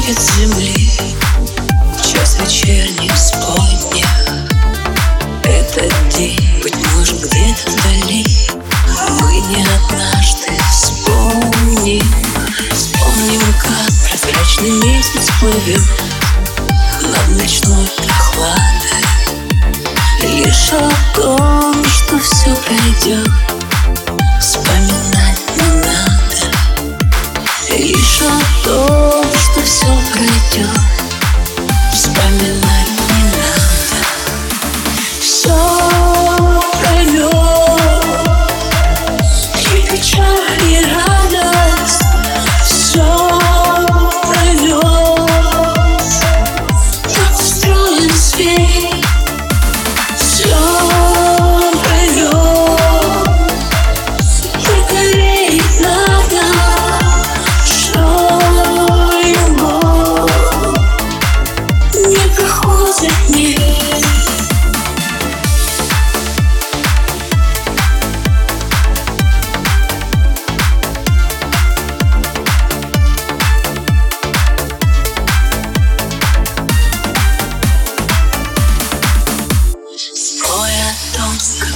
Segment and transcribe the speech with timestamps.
[0.00, 0.90] уходит с земли
[2.02, 4.06] Час вечерний вспомня
[5.44, 8.26] Этот день, быть может, где-то вдали.
[9.20, 12.14] Мы не однажды вспомним.
[12.72, 15.82] Вспомним, как прозрачный месяц плывет.
[17.02, 19.04] Над ночной прохладой.
[20.22, 23.59] Лишь о том, что все пройдет
[30.50, 30.99] пройдет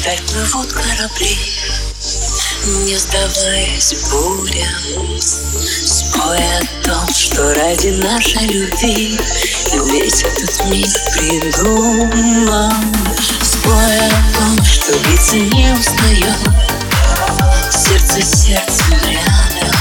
[0.00, 1.36] вдаль плывут корабли.
[2.84, 9.18] Не сдаваясь бурям Спой о том, что ради нашей любви
[9.86, 12.72] Весь этот мир придуман
[13.42, 16.36] Спой о том, что биться не устает
[17.70, 19.74] Сердце сердцем рядом.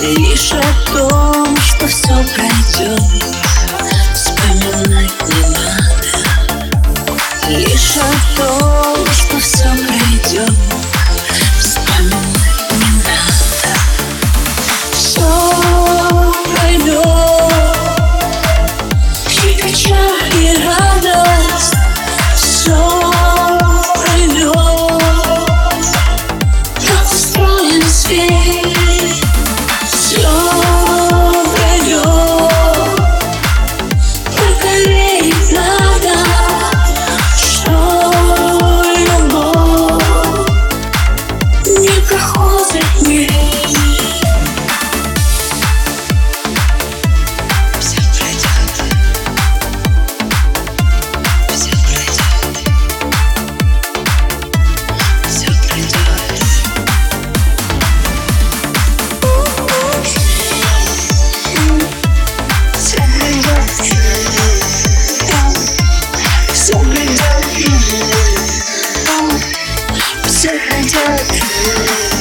[0.00, 0.62] Лишь о
[0.92, 3.41] том, что все пройдет
[70.74, 72.11] until it's